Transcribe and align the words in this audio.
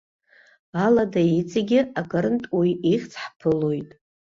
Алада 0.83 1.21
иҵегьы 1.37 1.79
акырынтә 1.99 2.47
уи 2.57 2.69
ихьӡ 2.93 3.13
ҳԥылоит. 3.23 3.89